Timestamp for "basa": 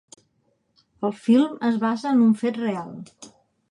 1.87-2.17